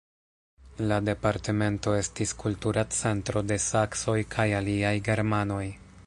La 0.91 0.95
departemento 1.09 1.91
estis 1.97 2.33
kultura 2.43 2.85
centro 3.01 3.43
de 3.51 3.59
saksoj 3.67 4.19
kaj 4.37 4.47
aliaj 4.61 4.95
germanoj. 5.09 5.63